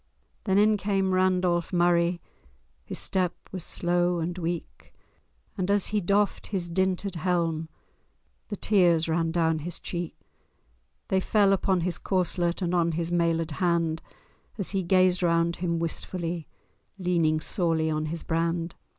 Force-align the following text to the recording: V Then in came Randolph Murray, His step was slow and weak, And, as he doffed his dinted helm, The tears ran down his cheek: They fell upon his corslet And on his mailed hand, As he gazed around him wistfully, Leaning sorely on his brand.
V 0.01 0.07
Then 0.45 0.57
in 0.57 0.77
came 0.77 1.13
Randolph 1.13 1.71
Murray, 1.71 2.21
His 2.83 2.97
step 2.97 3.35
was 3.51 3.63
slow 3.63 4.17
and 4.17 4.35
weak, 4.35 4.95
And, 5.55 5.69
as 5.69 5.89
he 5.89 6.01
doffed 6.01 6.47
his 6.47 6.69
dinted 6.71 7.13
helm, 7.17 7.69
The 8.47 8.55
tears 8.55 9.07
ran 9.07 9.29
down 9.31 9.59
his 9.59 9.79
cheek: 9.79 10.17
They 11.09 11.19
fell 11.19 11.53
upon 11.53 11.81
his 11.81 11.99
corslet 11.99 12.63
And 12.63 12.73
on 12.73 12.93
his 12.93 13.11
mailed 13.11 13.51
hand, 13.51 14.01
As 14.57 14.71
he 14.71 14.81
gazed 14.81 15.21
around 15.21 15.57
him 15.57 15.77
wistfully, 15.77 16.47
Leaning 16.97 17.39
sorely 17.39 17.91
on 17.91 18.07
his 18.07 18.23
brand. 18.23 18.73